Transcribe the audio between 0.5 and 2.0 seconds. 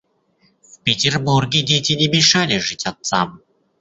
В Петербурге дети